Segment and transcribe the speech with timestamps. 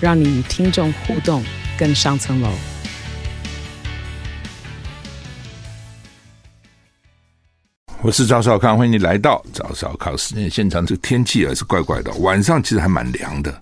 [0.00, 1.42] 让你与听众互动
[1.76, 2.48] 更上层楼。
[8.00, 10.86] 我是赵少康，欢迎你来到赵少康时间现场。
[10.86, 13.60] 这个天气还是怪怪的，晚上其实还蛮凉的，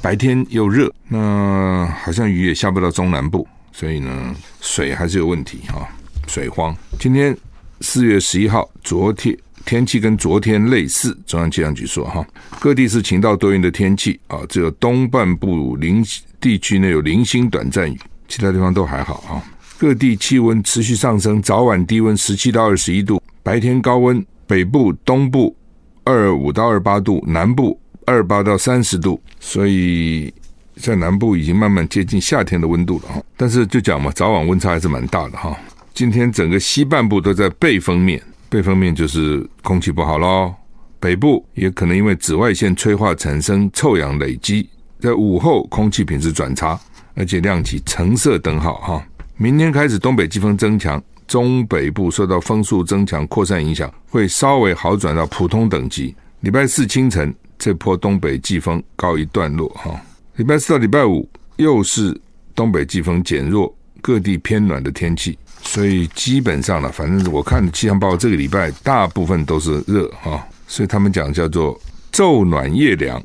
[0.00, 3.46] 白天又热，那好像雨也下不到中南部。
[3.70, 5.86] 所以呢，水还是有问题哈，
[6.26, 6.74] 水荒。
[6.98, 7.36] 今天
[7.82, 12.26] 四月十一号，昨天天气跟昨天类似，中央气象局说哈，
[12.60, 16.04] 各地是晴到多云的天气啊，只有东半部零
[16.40, 17.98] 地区呢有零星短暂雨，
[18.28, 19.42] 其他地方都还好啊。
[19.78, 25.56] 各地气温持续上升，早晚低温十七到二十一度，白天高温，北部、东部
[26.04, 30.32] 二五到二八度，南部二八到三十度，所以。
[30.76, 35.56] 在南部已经慢慢接近夏天的温度了哈，但是就讲嘛，早晚温差还是蛮大的哈。
[35.94, 38.20] 今天整个西半部都在背风面，
[38.54, 40.54] 背风面就是空气不好喽。
[41.00, 44.68] 北部也可能因为紫外线催化产生臭氧累积，
[45.00, 46.78] 在午后空气品质转差，
[47.16, 49.04] 而且亮起橙色灯号哈。
[49.36, 56.14] 明天开始东北季风增强，中北部受到风速增强扩散影响，会稍微好转到普通等级。
[56.42, 60.00] 礼拜四清晨这波东北季风告一段落哈。
[60.36, 62.16] 礼拜四到礼拜五又是
[62.54, 71.78] 东北季风减弱，各地偏暖的天气，所以基本上呢，反正我看气象报，这个礼拜大部分都是热哈，所以他们讲叫做
[72.12, 73.20] 昼暖夜凉，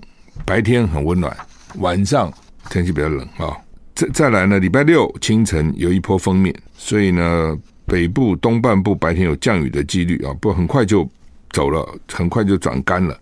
[0.46, 1.36] 白天很温暖，
[1.76, 2.32] 晚上
[2.70, 3.56] 天气比较冷啊。
[3.94, 11.08] 再再来呢，礼拜六清晨有一波锋面，所以呢，北部东半部白天有降雨的几率啊，不过很快就
[11.52, 13.16] 走了，很快就转干了，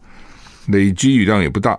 [0.68, 1.78] 累积雨量也不大。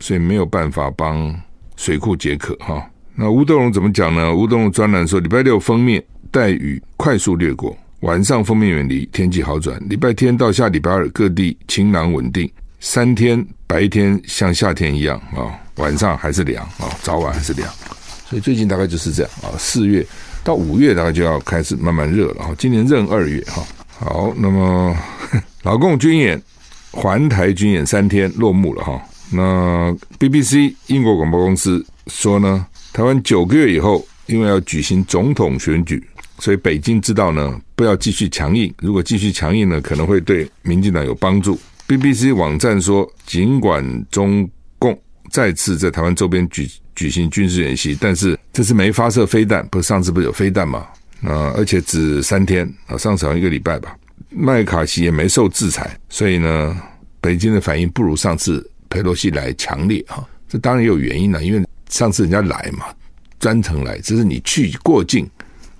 [0.00, 1.34] 所以没有办法帮
[1.76, 2.88] 水库解渴哈。
[3.16, 4.32] 那吴德荣怎么讲呢？
[4.32, 9.80] 吴德荣专栏说，礼拜六封面带雨快速掠过，晚上锋面远离，天气好转。
[9.88, 12.50] 礼拜天到下礼拜二，各地晴朗稳定，
[12.80, 17.68] 三天白天像夏天一样啊，晚上还是凉啊，早晚还是凉。
[18.28, 19.56] 所以最近大概就是这样啊。
[19.58, 20.06] 四月
[20.44, 22.54] 到五月大概就要开始慢慢热了哈。
[22.58, 23.62] 今年闰二月哈。
[23.98, 24.96] 好，那么
[25.64, 26.40] 老共军演
[26.92, 29.02] 环台军演三天落幕了哈。
[29.30, 36.02] 那 BBC 英国广播公司说呢，台湾九个月以后，因为要举行总统选举，
[36.38, 38.72] 所以北京知道呢，不要继续强硬。
[38.78, 41.58] 如果继续强硬呢，可能会对民进党有帮助。
[41.86, 44.98] BBC 网站说，尽管中共
[45.30, 50.86] 再次在台湾周边举举行军事演习，但是这次没发射飞弹，不是上次不是有飞弹吗？
[51.22, 53.96] 啊，而且只三天啊，上次好像一个礼拜吧。
[54.30, 56.76] 麦卡锡也没受制裁，所以呢，
[57.20, 58.68] 北京的反应不如上次。
[58.90, 62.86] 佩洛西来强烈啊，这当然也有原因了，因为上次人家来嘛，
[63.38, 65.28] 专程来，这是你去过境，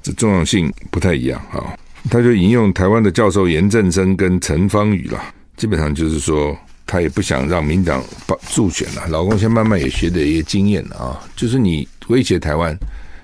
[0.02, 1.76] 这重要性不太一样哈。
[2.10, 5.20] 他就引用台湾的教授严正生跟陈芳语了，
[5.56, 8.02] 基本上就是说他也不想让民党
[8.48, 9.06] 助选了。
[9.08, 12.76] 老公先慢慢也学的一些经验啊，就是你威胁台湾，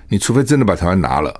[0.09, 1.33] 你除非真的把台湾拿了，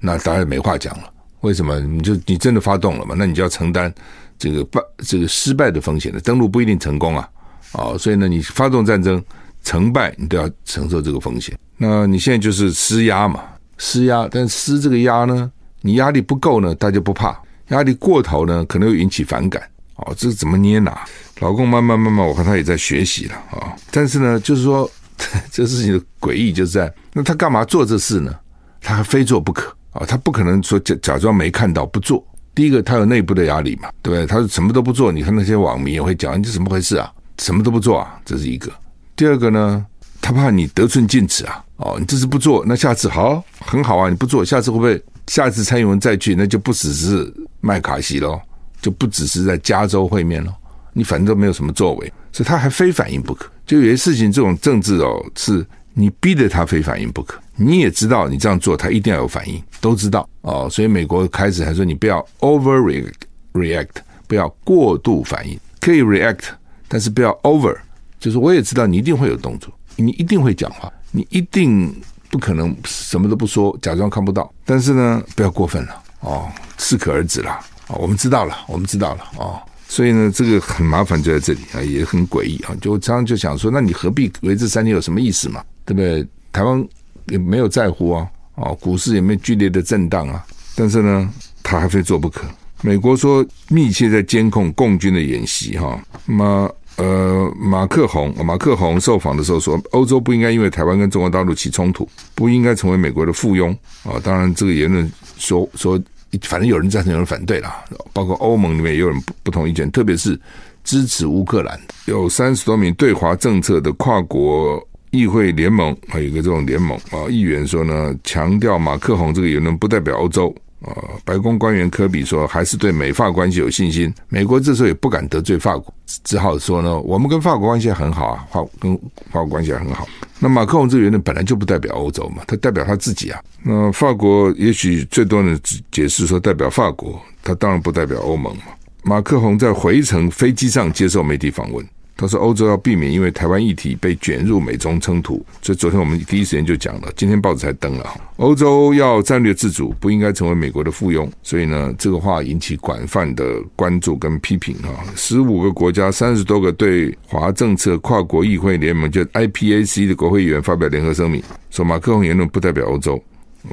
[0.00, 1.12] 那当然没话讲了。
[1.42, 1.78] 为什么？
[1.80, 3.14] 你就你真的发动了嘛？
[3.16, 3.92] 那你就要承担
[4.38, 7.28] 这个败这个失败的风险的，登陆不一定成功啊。
[7.72, 9.22] 哦，所以呢，你发动战争
[9.62, 11.56] 成败，你都要承受这个风险。
[11.76, 13.44] 那你现在就是施压嘛，
[13.80, 17.32] 施压，但施这个压呢，你压力不够呢，大家不怕；
[17.74, 19.60] 压力过头呢，可能会引起反感。
[19.96, 21.00] 哦，这是怎么捏拿？
[21.40, 24.88] 老公慢慢慢慢，我看他也在学习了啊、但是呢，就是说
[25.50, 28.34] 这事情的诡异就在，那他干嘛做这事呢？
[28.82, 32.24] 他还非做不可啊、他不可能说假假装没看到不做。
[32.54, 34.26] 第一个，他有内部的压力嘛，对不对？
[34.26, 37.10] 他什么都不做，你看那些网民也会讲，你怎么回事啊？
[37.38, 38.70] 什么都不做啊，这是一个。
[39.16, 39.84] 第二个呢，
[40.20, 41.64] 他怕你得寸进尺啊。
[41.76, 45.02] 哦，你这次不做，那下次好很好啊，你不做，下次会不会？
[45.26, 48.38] 下次蔡英文再去，那就不只是麦卡锡喽，
[48.82, 50.52] 就不只是在加州会面喽。
[50.92, 53.48] 你反正都没有什么作为，所以他还非反应不可。
[53.64, 55.64] 就有些事情，这种政治哦，是
[55.94, 57.40] 你逼着他非反应不可。
[57.54, 60.68] 你也知道，你这样做，他一定要有反应，都知道哦。
[60.68, 63.86] 所以美国开始还说，你不要 overreact，
[64.26, 66.46] 不要过度反应，可以 react。
[66.88, 67.76] 但是不要 over，
[68.18, 71.94] 就是我也知道你一定会有动作，你一定会讲话，你一定
[72.30, 74.52] 不可能什么都不说，假装看不到。
[74.64, 76.48] 但是呢，不要过分了哦，
[76.78, 77.58] 适可而止了
[77.88, 77.96] 哦。
[78.00, 79.60] 我们知道了，我们知道了哦。
[79.88, 82.74] 所以呢，这个很麻烦就在这里啊，也很诡异啊。
[82.80, 85.64] 就常常就想说，那你何必为这三天有什么意思嘛？
[85.84, 86.26] 对不对？
[86.52, 86.84] 台湾
[87.26, 90.44] 也没有在乎啊，哦，股市也没有剧烈的震荡啊，
[90.76, 91.28] 但是呢，
[91.62, 92.42] 他还非做不可。
[92.82, 103.72] 美国说密切在监控共军的演习，哈，那么呃马克宏马克宏受访的时候说，欧洲不应该因为台湾跟中国大陆起冲突，不应该成为美国的附庸
[104.02, 104.20] 啊。
[104.22, 105.98] 当然，这个言论说说，
[106.42, 107.82] 反正有人赞成，有人反对啦，
[108.12, 110.38] 包括欧盟里面也有人不不同意见，特别是
[110.84, 120.54] 支持乌克兰，有三十多名对华政策的跨国议会联盟，还有一个这种联盟啊，议员说呢，强调马克宏这个言论不代表欧洲。
[120.82, 120.94] 呃，
[121.24, 124.12] 白宫官员科比说，还是对美法关系有信心。
[124.28, 125.92] 美国这时候也不敢得罪法国，
[126.24, 128.94] 只好说呢，我们跟法国关系很好啊，法跟
[129.30, 130.08] 法国关系很好。
[130.38, 133.38] 那马克龙这个人呢，本来就不代表欧洲嘛，他代表他自己啊。
[133.62, 135.60] 那法国也许最多的
[135.92, 138.62] 解释说代表法国，他当然不代表欧盟嘛。
[139.02, 141.86] 马克宏在回程飞机上接受媒体访问。
[142.20, 148.14] 他说：“欧洲要避免因为台湾议题被卷入美中冲突，所以昨天我们第一时间就讲了，今天报纸才登了。
[148.36, 151.26] 欧洲要战略自主，不应该成为美国的附庸。
[151.42, 155.00] 所以呢，这个话引起广泛的关注跟批评啊！
[155.16, 163.18] 十五个国家、三十多个对华政策跨国议会联盟，就 IPAC 的国会议员发表联合声明，说马克龙言论不代表欧洲。”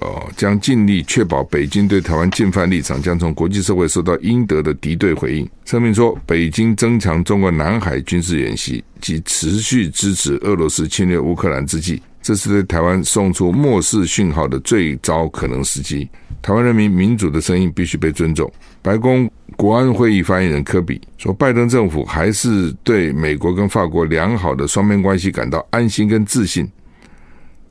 [0.02, 5.50] 哦，将尽力确保北京对台湾进犯立场将从国际社会受到应得的敌对回应。
[5.64, 16.08] 声明说，北京增强中国南海军事演习及持续支持俄罗斯侵略乌克兰之际，这是对台湾送出漠视讯号的最糟可能时机。
[16.42, 18.52] 台湾人民民主的声音必须被尊重。
[18.82, 26.70] 白宫国安会议发言人科比说，拜登政府还是对美国跟法国良好的双边关系感到安心跟自信。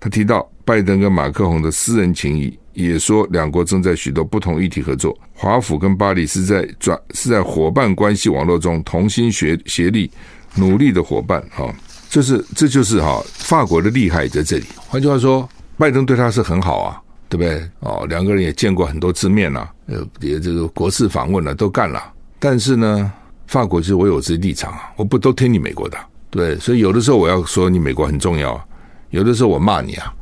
[0.01, 0.51] 他提到。
[0.67, 5.17] 拜登跟马克宏的私人情谊，也说两国正在许多不同议题合作。
[5.33, 10.11] 华府跟巴黎是在转是在伙伴关系网络中同心协协力
[10.57, 11.73] 努力的伙伴啊，
[12.11, 14.65] 就是这就是哈法国的厉害在这里。
[14.89, 15.49] 换句话说，
[15.79, 17.63] 拜登对他是很好啊，对不对？
[17.79, 22.13] 哦，两个人也见过很多次面了，呃，也这个国事访问了都干了。
[22.41, 23.13] 但是呢，
[23.47, 25.97] 法国就是我有自己立场啊，我不都听你美国的，
[26.29, 28.61] 对，所以有的时候我要说你美国很重要，
[29.11, 30.13] 有的时候我骂你啊。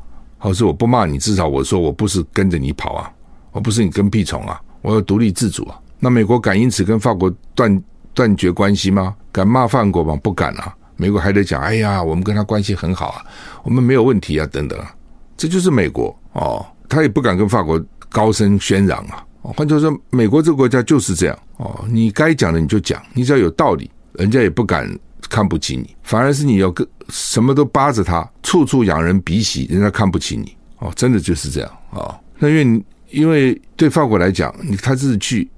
[0.45, 3.11] 或是我不骂你，至少我说我不是跟着你跑啊，
[3.51, 5.81] 我不是你跟屁虫啊，我要独立自主啊。
[5.99, 7.83] 那美国敢因此跟法国断
[8.13, 9.17] 断绝关系吗？
[9.33, 10.15] 敢骂法国吗？
[10.23, 10.77] 不敢啊。
[10.97, 13.25] 美国还得讲，哎呀，我们跟他关系很好啊，
[13.63, 14.95] 我们没有问题啊，等等啊。
[15.35, 19.25] 这就是美国哦，他也不敢跟法国高声喧嚷啊。
[19.41, 24.87] 换句话说，美国这个国家就是这样哦，你该讲的你就讲，你只要有道理，人家也不敢。
[25.29, 32.21] 看不起你，反而是你要跟什么都扒着他，处处仰人鼻息，人家看不起你哦，真的就是这样啊、哦。
[32.39, 35.49] 那因为因为对法国来讲，你他是去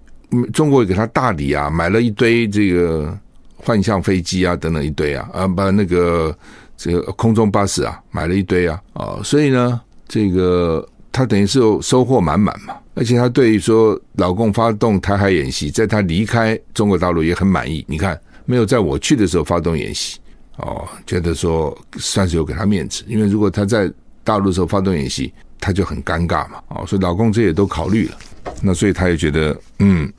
[0.52, 3.16] 中国给他大礼啊，买了一堆这个
[3.56, 6.36] 幻象飞机啊，等等一堆啊，啊把那个
[6.76, 18.18] 这个空中巴士啊买了一堆啊啊、哦，所以呢，这个他等于是收获满满嘛，而且他对于说老共发动台海演习，在他离开中国大陆也很满意，你看。
[18.46, 20.18] 没有在我去的时候发动演习，
[20.56, 23.92] 哦，觉得说算是有给他面子，因为如果他在
[24.24, 28.16] 大陆的时候发动演习，他就很尴尬嘛，哦，所以老公这也都考虑了，
[28.62, 30.10] 那所以他也觉得，嗯，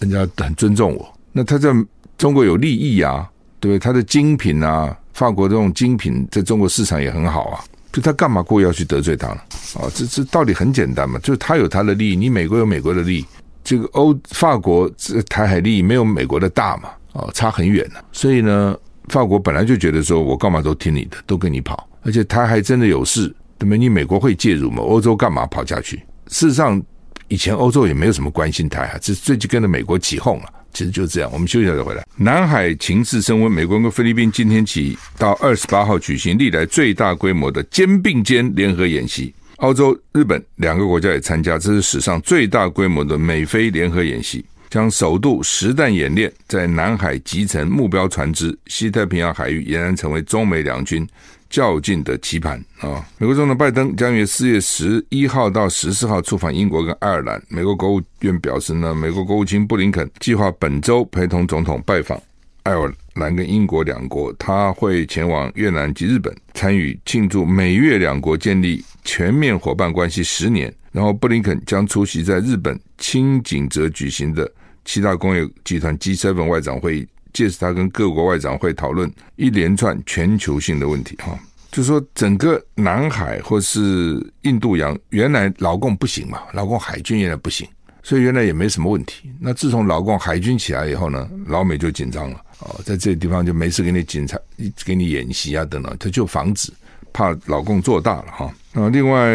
[0.00, 1.72] 人家很尊重我，那他在
[2.18, 3.30] 中国有利益啊，
[3.60, 3.78] 对不对？
[3.78, 9.38] 他的精品啊，法国这种精品在中国市场也很好啊，就他干嘛故意要去得罪他呢？
[9.74, 13.26] 哦，这这道理很简单嘛，就是他有他的利益，你美国有美国的利益，
[13.62, 16.90] 这个欧法国这台海利益没有美国的大嘛。
[17.16, 18.76] 哦，差很远了，所以呢，
[19.08, 23.74] 法国本来就觉得说，我干嘛都听你的，都跟你跑，而且他还真的有事，对吗？
[23.76, 24.82] 你美国会介入吗？
[24.82, 25.96] 欧洲干嘛跑下去？
[26.28, 26.80] 事实上，
[27.28, 30.52] 以前欧洲也没有什么关心台海，只是最近跟着美国起哄了。
[30.74, 31.30] 其实就是这样。
[31.32, 32.04] 我们休息一下再回来。
[32.16, 44.44] 南海情势升温，美国跟菲律宾今天起到二十八号举行历来最大规模的肩并肩联合演习，澳洲、日本两个国家也参加，这是史上最大规模的美菲联合演习。
[44.76, 51.08] 将首度实弹演练，在南海集成目标船只，西太平洋海域俨然成为中美两军
[51.48, 53.02] 较劲的棋盘啊！
[53.16, 57.42] 美国总统拜登将于四月十一号到十四号出访英国跟爱尔兰。
[57.48, 62.20] 美国国务院表示呢，美国国务卿布林肯计划本周陪同总统拜访
[62.64, 70.70] 爱尔兰跟英国两国，他会前往越南及日本，参与庆祝美越两国建立全面伙伴关系十年。
[70.92, 74.50] 然后，布林肯将出席在日本轻井泽举行的
[74.86, 81.16] 七大工业集团 G7 外长会议，届时他跟各国外长会讨论一连串全球性的问题。
[81.16, 81.38] 哈，
[81.70, 87.68] 就说整个南海或是印度洋，原来老共不行嘛，老共海军原来不行，
[88.02, 89.30] 所以原来也没什么问题。
[89.40, 94.38] 那自从老共海军起来以后呢，老美就紧张了哦，在这个地方就没事给你警察
[94.84, 96.72] 给你演习啊等等，他就防止。
[97.12, 98.54] 怕老共做大了哈。
[98.74, 99.32] 那另外，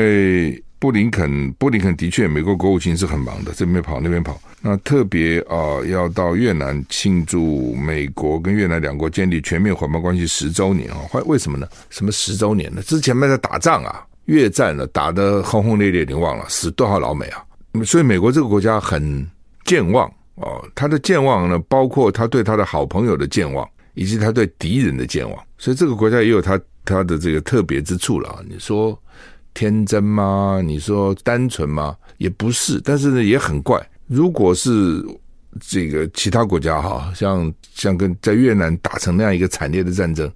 [0.77, 4.39] 布林肯，布林肯的确，美国国务卿是很忙的，这边跑那边跑。
[4.63, 10.97] 那特别啊，要到越南庆祝美国跟越南两国建立全面伙伴关系十周年啊！
[11.13, 11.67] 为为什么呢？
[11.89, 12.79] 什么十周年呢？
[12.83, 17.43] 之前还在打仗啊，越战呢，打得轰轰烈烈，你忘了死多少老美啊？
[17.83, 19.27] 所以美国这个国家很
[19.65, 25.43] 健忘哦，他的健忘呢，包括他对他的好朋友的健忘，以及他对敌人的健忘。
[25.57, 28.43] 所以这个国家也有他他的这个特别之处了。
[28.47, 28.95] 你说
[29.55, 30.61] 天真吗？
[30.63, 31.97] 你说单纯吗？
[32.19, 33.81] 也不是，但是呢，也很怪。
[34.11, 35.01] 如果是
[35.61, 40.29] 这个其他国家哈，像像跟在越南打成那样一个惨烈的战争，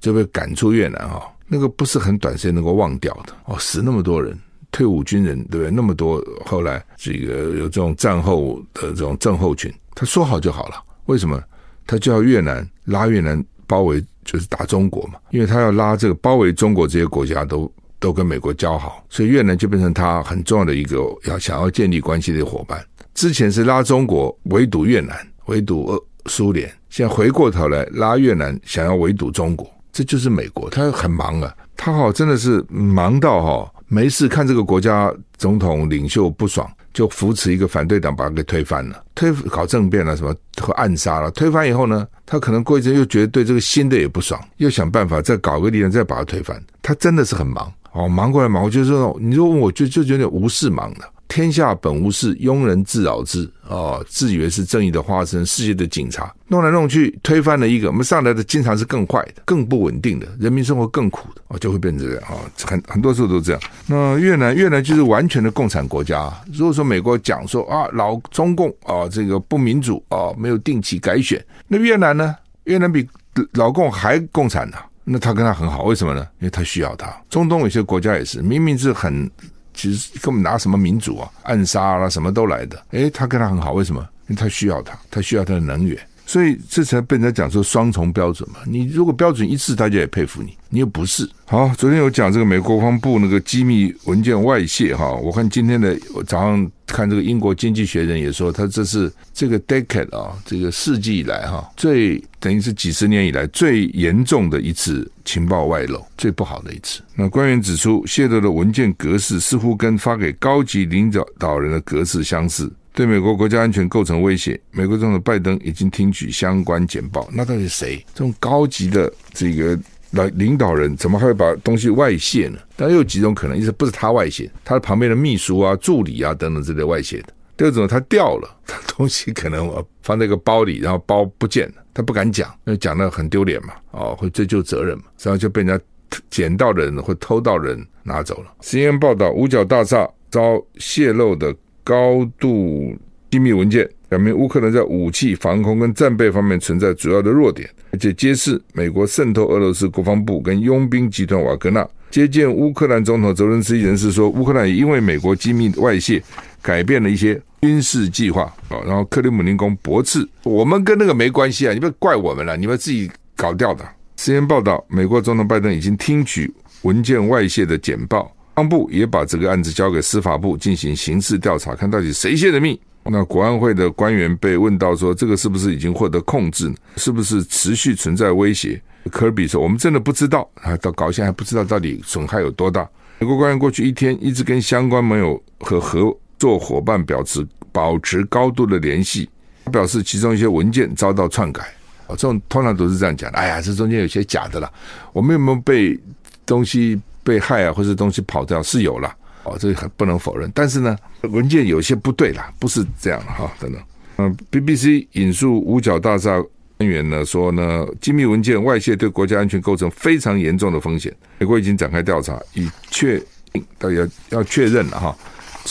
[0.00, 4.34] 就被赶出越南哈，那个不是很短时间能够忘掉的哦，死那么多人，
[4.72, 5.70] 退伍军人对不对？
[5.70, 11.38] 那么多后来这个有这种战后的这种症候群，他说好就好了，为什么？
[11.86, 22.82] 他就要越南拉越南包围，就是打中国嘛，因为他要拉这个包围中国这些国家都都跟美国交好，所以越南就变成他很重要的一个要想要建立关系的伙伴。
[23.18, 40.32] 之前是拉中国围堵越南，围堵苏联，现在回过头来拉越南，想要围堵中国，这就是美国，他很忙啊，他哈真的是忙到哈没事看这个国家总统领袖不爽，就扶持一个反对党把他给推翻了，推搞政变了什么
[40.62, 51.00] 和暗杀了，推翻以后呢，他可能过一阵又觉得对这个新的也不爽，又想办法再搞个力量再把他推翻，他真的是很忙哦，忙过来忙，我就说，你就问我就就觉得无事忙的。
[51.28, 53.48] 天下本无事，庸人自扰之。
[53.68, 62.38] 哦，自以为是正义的化身，世界的警察，弄来弄去，推翻了一个，我们上来的经常是更坏的、更不稳定的，人民生活更苦的，哦，就会变成这样啊、哦。
[62.64, 63.60] 很很多时候都这样。
[63.86, 66.32] 那越南，越南就是完全的共产国家。
[66.50, 72.34] 如果说美国讲说啊，老中共啊，这个不民主啊，没有定期改选，那越南呢？
[72.64, 73.06] 越南比
[73.52, 74.78] 老共还共产呢？
[75.04, 76.26] 那他跟他很好，为什么呢？
[76.40, 77.14] 因为他需要他。
[77.28, 79.30] 中东有些国家也是，明明是很。
[79.78, 82.84] 其实根本拿什么民主啊，暗杀啦，什么都来的。
[82.90, 84.00] 诶，他跟他很好，为什么？
[84.26, 85.96] 因为他需要他，他需要他的能源，
[86.28, 88.56] 所以这才被人家讲说双重标准嘛。
[88.66, 91.26] 你如果标准一致，大家也佩服你，你又不是。
[91.46, 107.00] 好，昨天有讲这个美国国防部那个机密文件外泄哈，我看今天的早上看这个英国经济学人也说，他这是这个 decade 啊，这个世纪以来哈最等于是几十年以来最严重的一次情报外漏，最不好的一次。
[107.14, 114.60] 那官员指出，泄露的文件格式似乎跟发给高级领导导人的格式相似，对美国国家安全构成威胁。
[114.72, 117.28] 美国总统拜登已经听取相关简报。
[117.32, 118.04] 那到底谁？
[118.12, 119.78] 这种高级的这个？
[120.12, 122.58] 来领导人怎么还会把东西外泄呢？
[122.74, 127.26] 当然有几种可能：一是不是他外泄，他旁边的秘书啊、助理啊等等之类外泄的；
[127.58, 129.70] 第二种，他掉了，他东西可能
[130.02, 135.84] 放在一个包里，然后包不见了，他不敢讲，因为讲了很丢脸嘛，哦，会追究责任嘛，然后就被人家
[136.30, 138.50] 捡到的人或偷到人拿走了。
[138.62, 141.54] CNN 报道，五角大厦遭泄露的
[141.88, 142.94] 高度
[143.30, 143.88] 机密文件。
[144.10, 151.86] 表明乌克兰在武器、防空跟战备方面存在主要的弱点，而且揭示美国渗透俄罗斯国防部跟佣兵集团瓦格纳。
[152.10, 156.22] 接见乌克兰总统泽伦斯基人士说，乌克兰也因为美国机密外泄，
[156.62, 158.44] 改变了一些军事计划。
[158.70, 163.84] 啊，然后克里姆林宫驳斥，我们跟那个没关系啊，你不怪我们了，你们自己搞掉的。
[164.16, 172.78] CNN 报道，美国总统拜登已经听取文件外泄的简报，国防部也把这个案子交给司法部进行刑事调查，看到底谁泄的密。
[173.04, 176.68] 那国安会的官员被问到说：“这个是不是已经获得控制？
[176.96, 182.82] 是不是持续存在威胁？”科比说：“我们真的不知道啊，到搞现在还不知道到底损害有多大。”
[183.20, 189.30] 美国官员过去一天一直跟相关盟友和合作伙伴保持保持高度的联系，
[189.66, 191.62] 他表示其中一些文件遭到篡改。
[192.08, 193.38] 哦，这种通常都是这样讲的。
[193.38, 194.68] 哎呀，这中间有些假的啦，
[195.12, 195.96] 我们有没有被
[196.44, 198.62] 东西被害啊，或者东西跑掉？
[198.62, 199.14] 是有了。
[199.44, 203.82] 哦，这个不能否认，但是呢，文件有些不对啦，不是这样哈，等等。
[204.16, 206.42] 嗯，BBC 引述五角大厦
[206.78, 215.16] 官员呢说呢，机密文件外泄对国家安全构成非常严重的风险，美国已经展开调查，以确定到底要要确认了哈，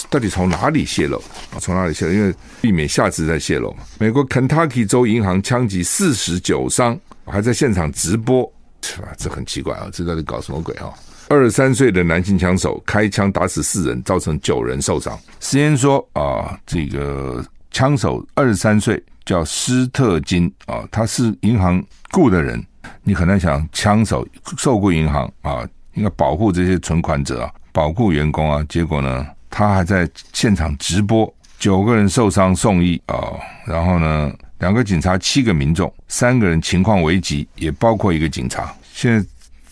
[0.09, 1.17] 到底从哪里泄露
[1.51, 1.59] 啊？
[1.59, 2.13] 从哪里泄露？
[2.13, 3.79] 因为避免下次再泄露嘛。
[3.99, 8.49] 美国肯塔基州银行枪击四十九伤，还在现场直播，
[8.81, 9.09] 是吧？
[9.17, 10.89] 这很奇怪啊，这到底搞什么鬼啊？
[11.29, 15.17] 二十三岁的男性枪手开枪打死四人，造成九人受伤。
[15.41, 22.63] CNN 说啊，这个枪手二十三岁，叫斯特金啊，他是银行雇的人。
[23.03, 24.25] 你很难想，枪手
[24.57, 28.65] 受雇银行啊，应该保护这些存款者啊，保护员工啊。
[28.69, 33.33] 结果呢，他还在现场直播，九个人受伤送医啊。
[33.65, 38.73] 然后呢，两个警察，七个民众，三个人情况危急，也包括一个警察。
[38.93, 39.27] 现在。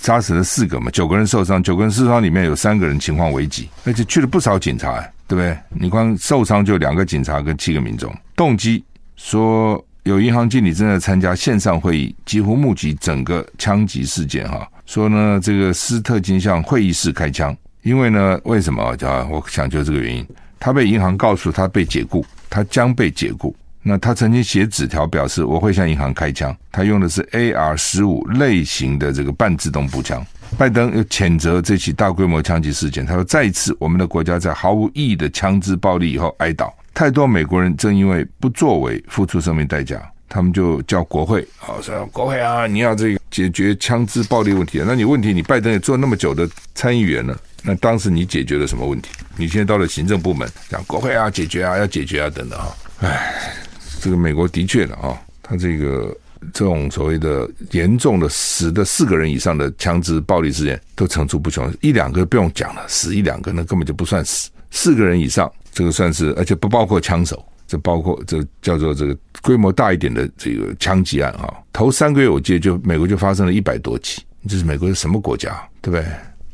[0.06, 5.58] 杀死了四个嘛，九个人受伤，九个人受伤里面有三个人情况危急，而且去了不少警察，对不对？
[5.70, 8.16] 你光受伤就两个警察跟七个民众。
[8.36, 8.84] 动机
[9.16, 14.70] 说有银行经理正在参加线上会议，几乎目击整个枪击事件哈。
[14.86, 19.28] 说呢，这个斯特金向会议室开枪，因为呢，为什么啊？
[19.32, 20.24] 我想就这个原因，
[20.60, 23.56] 他被银行告诉他被解雇，他将被解雇。
[23.88, 30.26] 那他曾经写纸条表示我会向银行开枪，他用的是 AR 十五类型的这个半自动步枪。
[30.58, 49.10] 拜登又谴责这起大规模枪击事件，他说再一次我们的国家在毫无意义的枪支暴力以后哀悼，太多美国人正因为不作为付出生命代价，他们就叫国会好说国会啊你要这个解决枪支暴力问题，那你问题你拜登也做那么久的参议员了，那当时你解决了什么问题？
[49.38, 52.68] 你现在到了行政部门讲国会啊解决啊要解决啊等等啊，
[53.02, 53.34] 唉。
[54.06, 56.16] 这个美国的确的啊，他这个
[56.54, 76.06] 这种所谓的严重的死的四个人以上的枪支暴力事件都层出不穷，一两个不用讲了，死一两个那根本就不算死，四个人以上这个算是，而且不包括枪手，这包括这叫做这个规模大一点的这个枪击案啊，头三个月我记得就美国就发生了一百多起，这是美国是什么国家，对不对？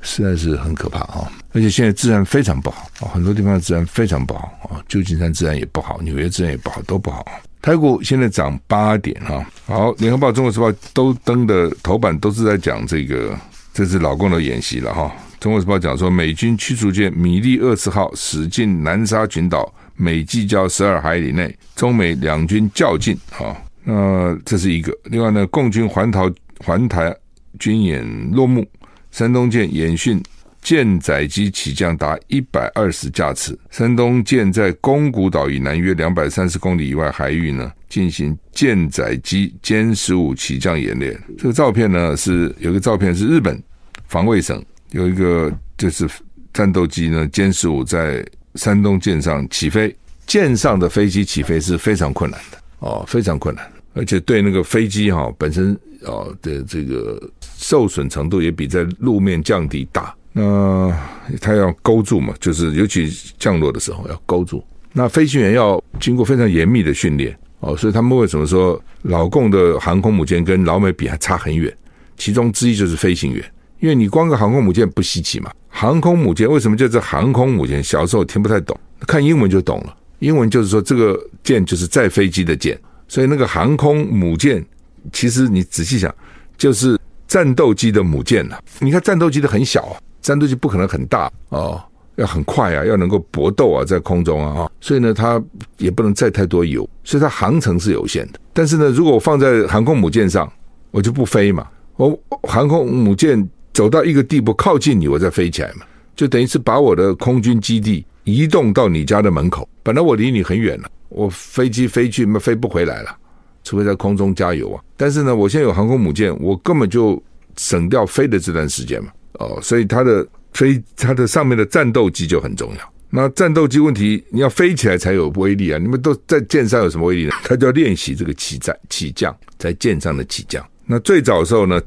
[0.01, 1.31] 实在是很可怕啊！
[1.53, 7.25] 而且现在治安非常不好啊，很多地方的治安非常不好啊，旧金山治安也不好，纽约治安也不好，都不好。
[7.61, 13.37] 台股现在涨八点哈，好，联合报、中国时报都登的头版都是在讲这个，
[13.73, 15.11] 这是老共的演习了哈。
[15.39, 23.55] 中国时报讲说，美军驱逐舰米利厄斯号驶进南沙群岛美济礁十二海里内，中美两军较劲啊。
[23.83, 26.31] 那这是一个，另外呢，共军环逃
[26.65, 27.15] 环台
[27.59, 28.65] 军演落幕。
[29.11, 30.21] 山东舰演训
[30.61, 33.57] 舰载机起降达一百二十架次。
[33.69, 41.19] 山东舰在宫古岛以南约两百三十公里以外海域呢，进行舰载机歼十五起降演练。
[41.37, 43.61] 这个照片呢，是有个照片是日本
[44.07, 46.07] 防卫省有一个就是
[46.53, 49.95] 战斗机呢，歼十五在山东舰上起飞。
[50.27, 57.21] 舰上的飞机起飞是非常困难的哦，非常困难，而且对那个飞机哈本身哦的这个。
[57.63, 60.91] 受损程度也比在路面降低大，那
[61.39, 64.63] 他要勾住嘛，就是尤其降落的时候要勾住。
[64.93, 71.71] 那飞行员要经过非常严密的训练哦，所以他们为什么说老共的航空母舰跟老美比还差很远？
[72.17, 73.45] 其中之一就是飞行员，
[73.79, 75.51] 因为你光个航空母舰不稀奇嘛。
[75.69, 77.83] 航空母舰为什么叫做航空母舰？
[77.83, 79.95] 小时候听不太懂，看英文就懂了。
[80.17, 82.75] 英文就是说这个舰就是载飞机的舰，
[83.11, 84.65] 所以那个航空母舰
[85.11, 86.13] 其实你仔细想
[86.57, 86.97] 就是。
[87.27, 91.81] 战斗机的母舰呐，你看战斗机的很小啊，战斗机不可能很大哦，
[92.17, 95.41] 要很快啊，要能够搏斗啊，在空中啊，所以呢，它
[95.77, 98.39] 也不能载太多油，所以它航程是有限的。
[98.51, 100.51] 但是呢，如果我放在航空母舰上，
[100.91, 105.85] 我就不飞嘛，我航空母舰走到一个地步靠近你，我再飞起来嘛，
[106.17, 109.65] 就等于是把我的空军基地移动到你家的门口。
[109.83, 113.15] 本来我离你很远了，我飞机飞去，那飞不回来了。
[113.63, 114.81] 除非在空中加油啊！
[114.97, 117.21] 但是呢，我现在有航空母舰，我根本就
[117.57, 119.11] 省掉飞的这段时间嘛。
[119.33, 122.93] 哦，所以它的飞，它的上面的战斗机就很重要。
[123.11, 125.77] 那战斗机问题，你要飞起来才有威力啊！
[125.77, 127.35] 你们都在舰上有什么威力呢？
[127.45, 130.65] 他就要练习这个起在起降，在舰上的起降。
[130.85, 131.79] 那最早的时候呢，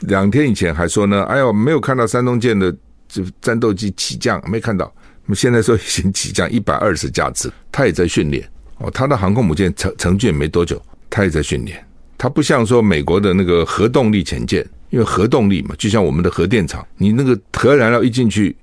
[0.00, 2.74] 两天以前还说呢，哎呦，没有看到山东舰的
[3.08, 4.92] 这战斗机起降，没看到。
[5.26, 8.50] 那么现在说已经起降一百二十架次，他也在训练。
[8.80, 10.80] 哦，他的航空母舰成成军没多久。
[11.12, 11.84] 他也在训练，
[12.16, 18.56] 他不像说美国的那个核动力潜舰，因为核动力嘛，就像我们的核电厂，你那个核燃料一进去，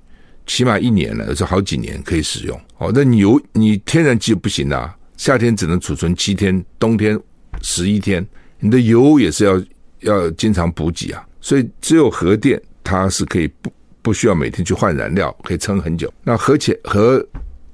[0.46, 2.58] 起码一年了，而且好几年可以使用。
[2.78, 7.20] 哦，那你油你天然气不行啊，夏天只能储存七天，冬天
[7.60, 8.26] 十一天，
[8.60, 9.62] 你的油也是要
[10.00, 11.22] 要经常补给啊。
[11.42, 16.10] 所以只有核电，它是可以不不需要每天去换燃料，可以撑很久。
[16.24, 17.22] 那核潜核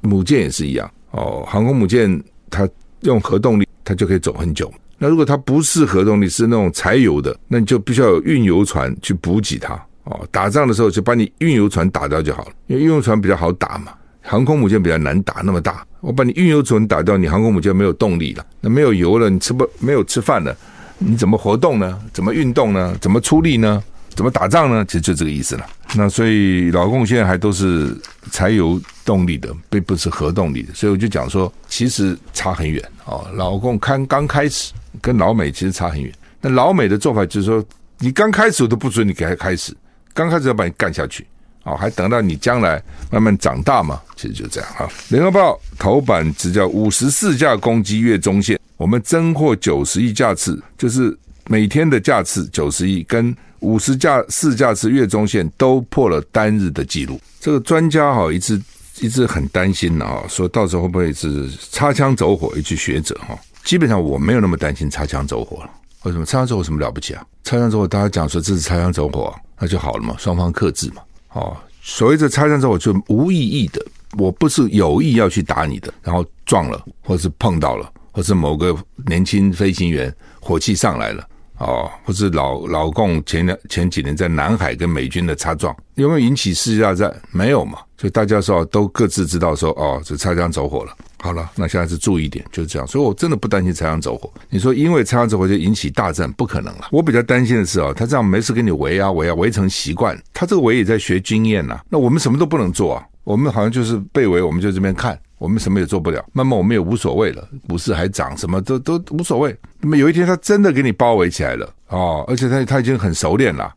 [0.01, 2.21] 母舰也是一样哦，航空母舰
[2.55, 2.69] 它
[3.01, 3.67] 用核动力。
[3.87, 4.73] 它就可以走很久。
[4.97, 9.75] 那如果它不是核动力，是那种柴油的，那你就必须要有运油船去补给它。
[10.05, 13.93] 哦，打仗的时候就把你运油船打掉就好了，因为运油船比较好打嘛。
[14.23, 20.57] 航空母舰比较难打，那么大，我把你运油船打掉，你航空母舰没有动力了，那没有油了，你吃不没有吃饭了，
[20.97, 22.01] 你怎么活动呢？
[22.11, 22.97] 怎么运动呢？
[23.03, 23.83] 怎么出力呢？
[24.15, 24.85] 怎么打仗呢？
[24.85, 25.67] 其实就这个意思了。
[25.97, 27.97] 那所以老共现在还都是
[28.31, 30.73] 柴油动力的，并不是核动力的。
[30.73, 33.27] 所以我就讲说，其实差很远哦。
[33.35, 36.13] 老共看刚开始跟老美其实差很远。
[36.41, 37.65] 那老美的做法就是说，
[37.99, 39.77] 你刚开始都不准你给他开始，
[40.13, 41.27] 刚开始要把你干下去，
[41.65, 44.01] 哦，还等到你将来慢慢长大嘛。
[44.15, 44.89] 其实就这样哈。
[45.09, 51.17] 联合报头版只叫五十四架攻击越中线，我们侦获九十一架次，就是。
[51.47, 57.21] 每天的架次九十亿跟五十架四架次月中线都破了单日的记录。
[57.41, 58.61] 这个专家哈一直
[59.01, 62.57] 一直很担心呢啊，说到时候会不会是擦枪走火？
[62.57, 65.71] 一句学者哈，基本上我没有那么担心擦枪走火了。
[66.05, 67.27] 为什么擦枪走火什么了不起啊？
[67.43, 71.03] 擦枪走火，大家讲说这是擦枪走火，那就好了嘛，双方克制嘛。
[71.33, 73.85] 哦，所谓的擦枪走火就无意义的，
[74.19, 78.77] 我不是有意要去打你的，然后撞了，或是碰到了，或是某个
[79.07, 81.27] 年轻飞行员火气上来了。
[81.65, 87.15] 哦，或是老老共前两前几年在南海跟美军的擦撞，有没有引起世界大战？
[87.31, 90.95] 没有嘛，所以大家说都各自知道说哦，这擦枪走火了。
[91.19, 92.87] 好了，那现在是注意点，就是这样。
[92.87, 94.31] 所以我真的不担心擦枪走火。
[94.51, 96.89] 你说因为擦枪走火就引起大战，不可能了。
[96.93, 105.19] 我比较担心的是哦，他这样没事跟你围啊围啊围成习惯，他这个围也在学经验呐、那我们什么都不能做啊，我们好像就是被围，我们就这边看。
[105.45, 109.55] 我们什么也做不了，慢慢我们也无所谓了，股市还涨，什么都都无所谓。
[109.79, 113.71] 那么有一天他真的给你包围起来了哦，而且他他已经很熟练了，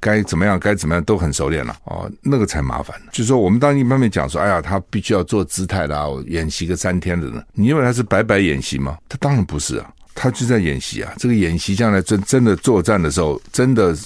[0.00, 3.00] 该怎么样该怎么样都很熟练了哦，那个才麻烦。
[3.12, 8.98] 就是说我们当一方面讲说，哎呀，他必须要做姿态啦，演习个三天的呢，你认为他是白白演习吗？
[9.08, 11.14] 他当然不是啊，他就在演习啊。
[11.18, 13.96] 这个演习将来真真的作战的时候，真的。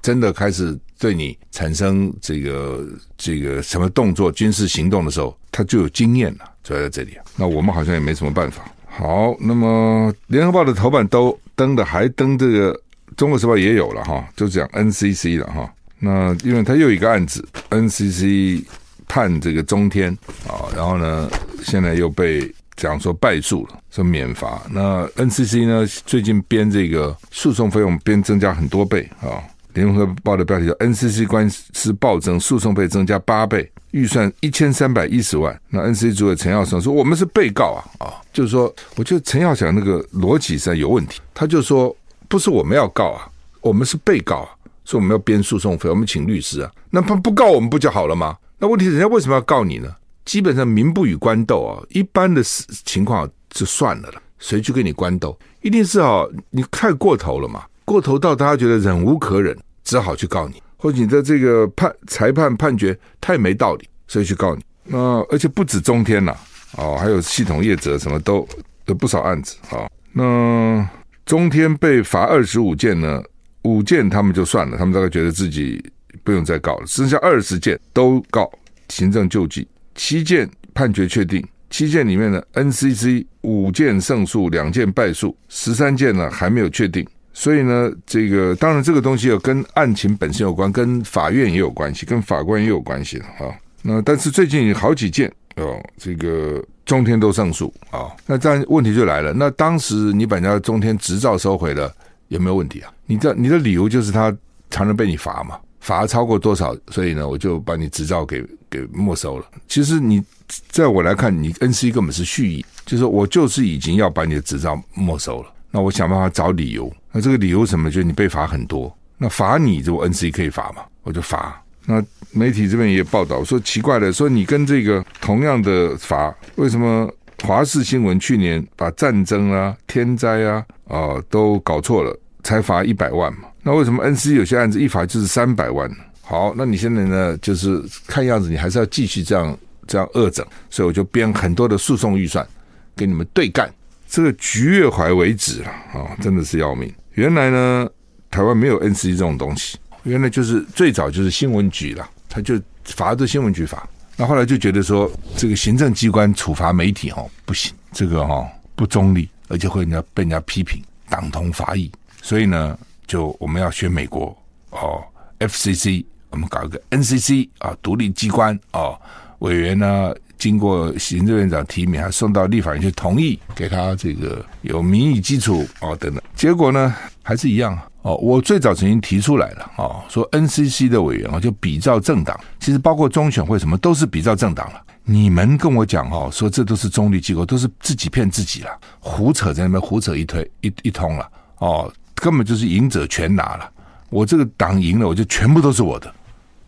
[0.00, 7.16] 真的开始对你产生这个这个什么动作、军事行动的时候，他就有经验了，主要在这里。
[7.36, 8.70] 那我们好像也没什么办法。
[8.86, 12.78] 好，那么联合报的头版都登的，还登这个
[13.16, 15.72] 中国时报也有了哈，就讲 NCC 了哈。
[16.00, 18.64] 那因为他又一个案子，NCC
[19.06, 20.16] 判这个中天
[20.48, 21.30] 啊，然后呢，
[21.62, 24.62] 现在又被讲说败诉了，说免罚。
[24.70, 29.42] 那 NCC 呢，最近编这个诉讼费用编增加很多倍啊。
[29.74, 35.58] 联合报的标题叫 “NCC 官司暴增，诉讼费增加八倍，预算一千三百一十万”。
[35.70, 41.20] 那 NCC 主委陈耀生说：“我们是被告啊，啊，就是说，我觉得陈耀祥那个逻辑上有问题。
[41.34, 41.94] 他就说，
[42.28, 43.28] 不是我们要告啊，
[43.60, 44.48] 我们是被告啊，
[44.84, 46.70] 说我们要编诉讼费，我们请律师啊。
[46.90, 48.36] 那不不告我们不就好了吗？
[48.58, 49.94] 那问题人家为什么要告你呢？
[50.24, 52.42] 基本上民不与官斗啊，一般的
[52.84, 55.38] 情况就算了了，谁去跟你官斗？
[55.62, 64.62] 一定是啊，你太过头了嘛。”过头到大家觉得忍无可忍，只好去告你，或者你的这个判裁判判决太没道理，所以去告你。
[64.84, 64.98] 那
[65.30, 66.36] 而且不止中天呐，
[66.76, 68.46] 哦，还有系统业者什么都
[68.84, 69.88] 有不少案子啊。
[70.12, 70.86] 那
[71.24, 73.22] 中天被罚二十五件呢，
[73.62, 75.82] 五件他们就算了，他们大概觉得自己
[76.22, 78.50] 不用再告了，剩下二十件都告
[78.90, 87.06] 行政救济，七件判决确定，七件里面呢，NCC 五件胜诉，两件败诉，十三件呢还没有确定。
[87.32, 93.54] 所以呢，这个当然这个东西有跟案情本身有关，跟法院也有关系，跟法官也有关系的哈。
[93.82, 98.10] 那但是最近好几件哦，这个中天都胜诉啊。
[98.26, 101.94] 那这样问题就来了，那当时你把人家中天执照收回了，
[102.26, 102.92] 有没有问题啊？
[103.06, 104.30] 你的你的理由就是他
[104.68, 109.46] 常常被你罚嘛，罚超过多少，所以呢，我就把你执照给给没收了。
[109.68, 110.20] 其实你
[110.68, 115.52] 在我来看，你 NC 根本是蓄意，就是我就是已经要把你的执照没收了。
[115.70, 116.90] 那我想办法找理由。
[117.12, 117.90] 那这个理由什么？
[117.90, 118.94] 就是你被罚很多。
[119.16, 120.82] 那罚你，就 NC 可以罚嘛？
[121.02, 121.60] 我就罚。
[121.86, 127.10] 那媒体这边也报道说奇怪的，说你跟这个同样的罚，为什么
[127.42, 133.48] 华视新闻去年把战争啊、天灾啊啊、都搞错了，才罚一百万嘛？
[133.62, 135.90] 那为什么 NC 有些案子一罚就是三百万？
[136.20, 137.36] 好，那你现在呢？
[137.38, 142.46] 就是看样子你还是要继续这样这样恶整，所以我就编很多的诉讼预算
[142.94, 143.72] 跟你们对干。
[144.08, 146.92] 这个橘越怀为止了啊，真的是要命。
[147.12, 147.88] 原来呢，
[148.30, 153.86] 台湾没有 NCC 这种东西，原来就是最早就是新闻局了，他就罚的新闻局罚。
[154.16, 161.90] 那后来就觉得说，这个行政机关处罚媒体哈不行，这个哈不中立，而且会人家被人家批评党同伐异，
[162.22, 164.36] 所以呢，就我们要学美国
[164.70, 165.04] 哦
[165.38, 168.98] ，FCC，我们搞一个 NCC 啊，独立机关哦，
[169.40, 170.14] 委员呢。
[170.38, 176.22] 经过行政院长提名，还送到立法院去同意，给他这个有民意基础哦等等。
[176.34, 178.14] 结果呢，还是一样哦。
[178.16, 184.80] 我最早曾经提出来了哦，说 NCC 的委员哦就比照政党，其实包括中选会什么都是比照政党了。
[185.04, 188.70] 你们跟我讲哦，说这都是中立机构，都是自己骗自己了，
[189.00, 193.70] 胡扯在那边胡扯一推一一通了哦，根本就是赢者全拿了。
[194.10, 196.14] 我这个党赢了，我就全部都是我的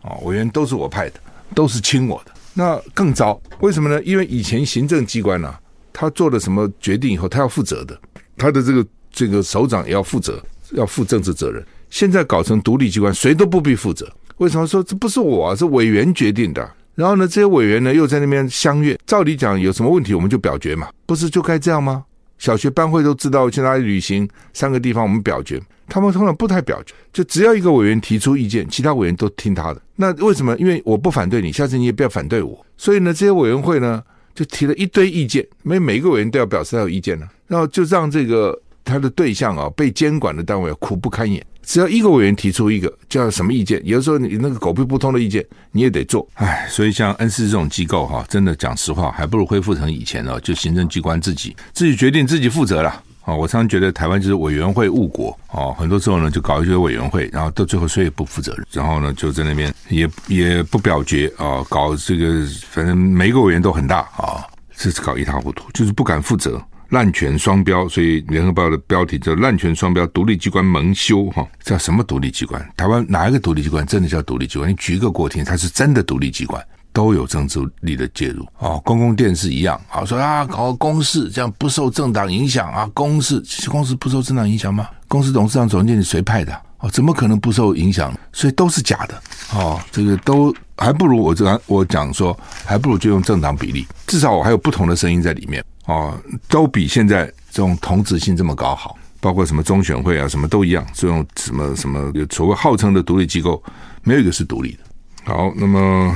[0.01, 1.19] 哦，委员都是我派的，
[1.53, 2.30] 都是亲我的。
[2.53, 4.01] 那更糟，为什么呢？
[4.03, 5.53] 因为以前行政机关呢、
[5.93, 7.99] 他做了什么决定以后，他要负责的，
[8.37, 11.63] 他的这个这个首长也要负责，要负政治责任。
[11.89, 14.11] 现在搞成独立机关，谁都不必负责。
[14.37, 15.55] 为什么说这不是我啊？
[15.55, 16.69] 是委员决定的。
[16.95, 18.97] 然后呢，这些委员呢又在那边相约。
[19.05, 22.03] 照理讲，有什么问题我们就表决嘛，不是就该这样吗？
[22.41, 25.61] 小学班会都知道去哪里旅行，三个地方我们表决。
[25.87, 29.79] 他们通常不太表决，就只要一个委员提出意见，其他委员都听他的。
[29.95, 30.57] 那为什么？
[30.57, 32.65] 因为我不反对你，下次你也不要反对我。
[32.77, 34.01] 所以呢，这些委员会呢
[34.33, 41.43] 就提了一堆意见，每每一个委员都要表示他有意见呢，然后就让这个他的对象啊被监管的单位苦不堪言。
[41.63, 46.27] 只要一个委员提出一个叫什么意见，有时候你那个狗屁不通的意见你也得做。
[46.33, 53.03] 唉，所以像恩施这种机构哈，真的讲实话，还不如恢复成以前哦，就行政机关自己自己决定自己负责了。
[53.23, 64.43] 啊，我常常觉得台湾就是委员会误国哦，很多时候呢就搞一些委员会，然后到最后谁也不负责任，然后呢就在那边也也不表决啊，搞这个反正每一个委员都很大啊，
[64.75, 66.59] 这是搞一塌糊涂，就是不敢负责，
[66.91, 72.65] 滥权双标，所以联合报的标题叫“滥权双标，独立机关蒙羞”哈，叫什么独立机关？
[72.77, 74.69] 台湾哪一个独立机关真的叫独立机关？
[74.69, 76.63] 你举一个过听，它是真的独立机关。
[76.93, 84.89] 都有政治力的介入哦，公共电视一样啊，说啊搞个公示这样不受政党影响啊，公示其实公示不受政党影响吗？
[85.07, 86.61] 公司董事长总经理谁派的？
[86.81, 88.13] 哦，怎么可能不受影响？
[88.33, 89.21] 所以都是假的
[89.53, 96.13] 哦，这个都还不如我这我讲说，还不如就用政党比例，至少我还有不同的声音在里面哦，
[96.49, 103.63] 都比现在这种同质性这么高好，包括什么中选会啊，什么都一样，这种什么什么所谓号称的独立机构，
[104.03, 104.79] 没有一个是独立的。
[105.23, 106.15] 好，那么。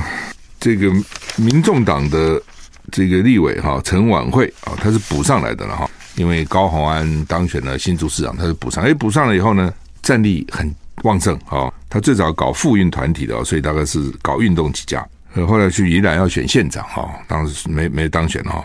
[0.58, 0.90] 这个
[1.36, 2.42] 民众党的
[2.90, 9.72] 这个立委哈陈婉慧啊，他是补上来的了哈，因为高虹安当选了新竹市长，他是补上，哎，补上了以后呢，
[10.06, 11.66] 战力很旺盛啊。
[11.90, 15.04] 他最早搞妇运团体的，所以大概是搞运动起家。
[15.48, 18.64] 后来去宜兰要选县长哈，当时没没当选哈。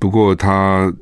[0.00, 0.92] 不过他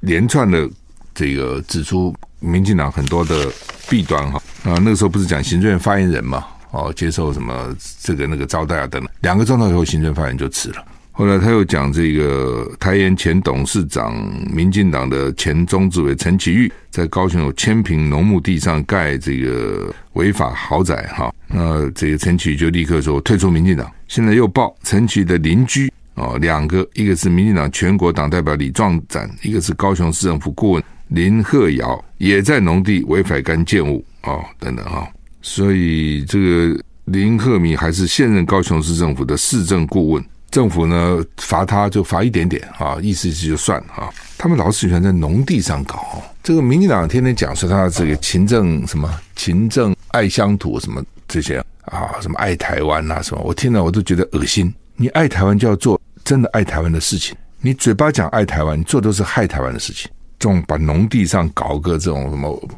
[0.00, 0.68] 连串的
[1.14, 3.52] 这个指出民进党很多的
[3.90, 6.46] 弊端哈啊，那个时候不是讲行政院发言人嘛。
[6.70, 10.84] 哦，接受什么这个那个招待啊等等，两个钟头以后，行政发言就辞了。
[11.18, 14.14] 后来他又讲这个台盐前董事长、
[14.54, 23.90] 民进党的前中执委陈其玉，在高雄有千坪农牧地上盖这个违法豪宅，哈，那这个陈其钰就立刻说退出民进党。
[24.06, 35.04] 现在又报陈其钰的邻居哦，两个，一个是民进党全国党代表李壮展，一个是高雄市政府顾问林鹤尧，也在农地违法干建物哦，等等哈。
[35.42, 44.08] 所以这个林鹤米还是现任高雄市政府的市政顾问，政府呢罚他就罚一点点啊，意思意思就算啊。
[44.36, 54.72] 他们老是喜欢在农地上搞，这个民进党天天讲说他这个勤政什么勤政爱乡土什么这些啊，什么爱台湾啊什么，我听了我都觉得恶心。
[54.96, 60.10] 你爱台湾就要做真的爱台湾的事情，你嘴巴讲爱台湾，你做都是害台湾的事情。
[60.38, 62.68] 这种把农地上搞个这种什么。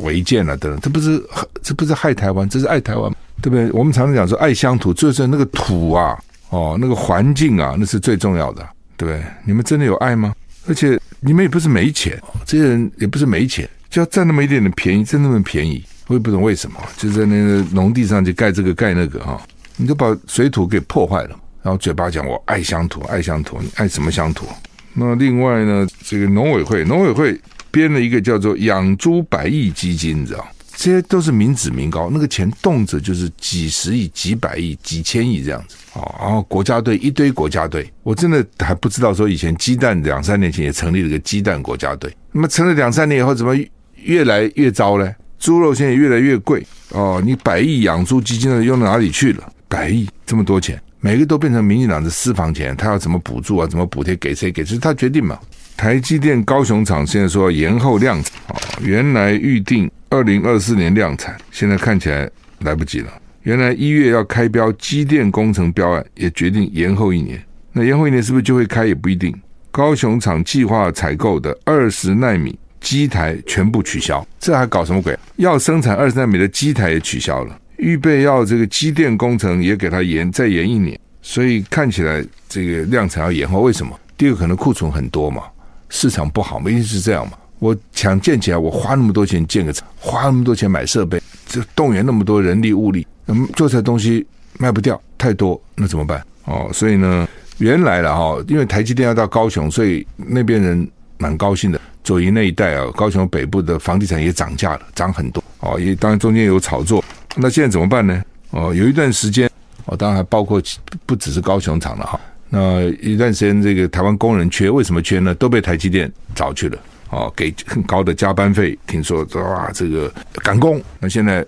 [0.00, 1.24] 违建啊，等等，这不是
[1.62, 3.70] 这不是害台湾，这是爱台湾，对不对？
[3.70, 9.22] 我们常常讲说爱乡土，就是那个土啊，哦，那个环境啊，那是最重要的，对？
[9.44, 10.34] 你们真的有爱吗？
[10.68, 19.40] 而且你们也不是没钱，这些人也不是没钱，就要占那么一点点便宜，占那么便宜，我也不懂为什么，就在那个农地上就盖这个盖那个哈，
[19.76, 21.30] 你就把水土给破坏了，
[21.62, 24.46] 然后嘴巴讲我爱乡土，爱乡土，你爱什么乡土？
[24.94, 27.38] 那另外呢，这个农委会，农委会。
[27.68, 36.14] 编了一个叫做“养猪百亿基金”，你知道，这些都是民脂民膏，那个钱动辄就是几十亿、几百亿、几千亿这样子哦。
[36.20, 42.14] 然后国家队一堆国家队，我真的还不知道说以前鸡蛋两三年前也成立了个鸡蛋国家队。
[42.30, 43.56] 那么成了两三年以后，怎么
[44.02, 45.10] 越来越糟呢？
[45.38, 47.22] 猪肉现在越来越贵哦。
[47.24, 49.50] 你百亿养猪基金呢，用到哪里去了？
[49.68, 53.66] 百亿这么多钱，每个都变成民进党的私房钱，他要怎么补助啊？
[53.66, 54.52] 怎么补贴给谁？
[54.52, 54.76] 给谁？
[54.78, 55.38] 他决定嘛。
[55.76, 63.10] 台积电高雄厂现在说延后量产，啊，原来预定二零二四年量产，现在看起来来不及了。
[63.42, 67.42] 原来一月要开标机电工程标案，也决定延后一年。
[67.72, 69.34] 那延后一年是不是就会开也不一定。
[69.70, 75.16] 高雄厂计划采购的二十纳米机台全部取消，这还搞什么鬼？
[75.36, 83.60] 要生产二十纳米的机台也取消了，预备要这个机电工程也给它延再延一年，所以看起来这个量产要延后。
[83.60, 83.98] 为什么？
[84.16, 85.42] 第二个可能库存很多嘛。
[85.88, 87.34] 市场不好嘛，一定是这样嘛？
[87.58, 94.26] 我想建起来，我花那么多钱建个厂，花那么多钱买设备，就动员那么多人力物力，那么做出来东西
[94.58, 96.22] 卖不掉，太多，那怎么办？
[96.44, 97.26] 哦，所以呢，
[97.58, 100.88] 原来了哈，因为台积电要到高雄，所以那边人
[101.18, 101.80] 蛮高兴的。
[102.04, 105.42] 左营那一带啊，高雄北部的房地产也涨价了，涨很多。
[105.58, 108.22] 哦，也当然中间有炒作，那现在怎么办呢？
[108.50, 109.50] 哦，有一段时间，
[109.86, 110.62] 哦，当然还包括
[111.04, 112.20] 不只是高雄厂了哈。
[112.48, 115.34] 那一段时间，这个台湾工人缺，为什么缺呢？
[115.34, 116.78] 都被台积电找去了，
[117.10, 118.78] 哦，给很高的加班费。
[118.86, 120.80] 听说哇，这个赶工。
[121.00, 121.44] 那现在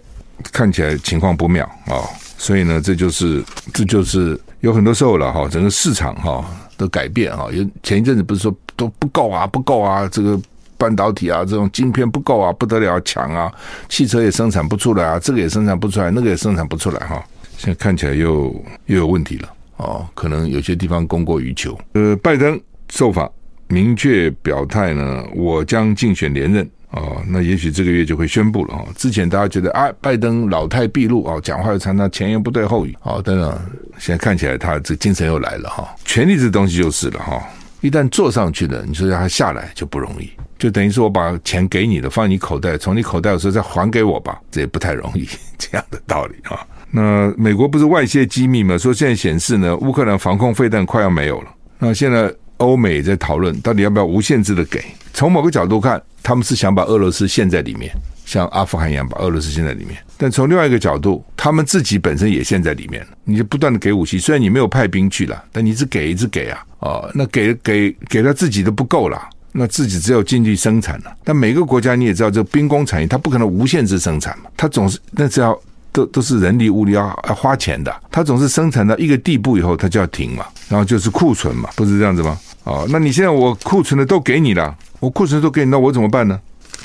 [0.53, 6.45] 看起来情况不妙啊，哦，所以呢，这就是这就是有很多时候了哈，整个市场哈
[6.77, 7.49] 的改变哈。
[7.53, 10.41] 有前一阵子不是说都不够啊，不够啊，这个
[10.77, 13.53] 半导体啊，这种晶片不够啊，不得了强啊，
[13.89, 17.25] 汽车也生产不出来啊，这个也生产不出来，那个也生产不出来哈。
[17.57, 18.55] 现在看起来又
[18.87, 21.77] 又有问题了哦，可能有些地方供过于求。
[21.95, 23.29] 呃，拜登受访
[23.69, 26.69] 明确表态呢，我将竞选连任。
[26.91, 28.83] 哦，那也许这个月就会宣布了哈。
[28.97, 33.61] 之前大家觉得啊，拜登老态毕露啊，讲话又常常前言不对后语，哦，等等。
[33.99, 35.95] 现在看起来他这精神又来了哈。
[36.07, 37.47] 权力这东西就是了哈，
[37.83, 45.29] 一旦坐上去了，你说让他下来就不容易，就等于说我把钱给你了，放你口袋，从你口袋的时候再还给我吧，这也不太容易，
[45.59, 46.67] 这样的道理啊。
[46.91, 48.79] 那美国不是外泄机密吗？
[48.79, 51.51] 说现在显示呢，乌克兰防空飞弹快要没有了。
[51.79, 54.85] 那现在欧美在讨论到底要不要无限制的给。
[55.13, 56.01] 从某个角度看。
[56.21, 57.91] 他们是想把俄罗斯陷在里面，
[58.27, 59.97] 像阿富汗一样把俄罗斯陷在里面。
[60.19, 63.07] 但从另外一个角度，他们自己本身也陷在里面。
[63.25, 69.19] 你就不断的给武器，虽然你没有派兵去了，但你一直给，一直给啊，哦，那给给给他自己都不够了，
[69.53, 71.17] 那自己只有经济生产了。
[71.25, 75.59] 但每个国家你也知道，这兵工产业它不可能无限制生产嘛，它总是那只要
[75.93, 82.39] 都都是人力物力要要花钱的，它总是生产到一个地步以后，它就要停嘛，然后就是库存嘛，不是这样子吗？
[82.69, 84.77] 哦，那你现在我库存的都给你了。
[85.01, 86.39] 我库存都给你，那我怎么办呢？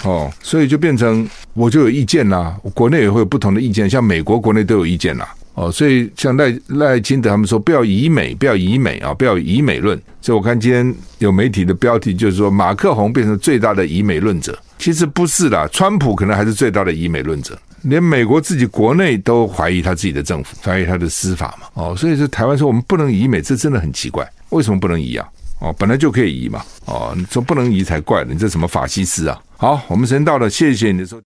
[0.04, 2.56] 哦，所以就变成我就有意见啦。
[2.74, 5.28] 国内也会有不同的意见，像美国国内都有意见啦。
[5.56, 10.02] 哦，所以像赖赖清德他们说不要以美，不要以美啊，不要以美论。
[10.22, 17.60] 所以我看今天有媒体的标题就是说马克宏变成最大的以美论者，其实不是啦，川普可能还是最大的以美论者。
[17.82, 21.68] 连美国自己国内都怀疑他自己的政府，怀疑他的司法嘛。
[21.74, 25.28] 哦，所以说台湾说我们不能以美，这真的很奇怪，为什么不能以啊？
[25.64, 29.42] 哦，本来就可以移嘛，哦，你说不能移才怪了，你这什么法西斯啊？
[29.56, 31.22] 好，我们时间到了，谢谢你的收听。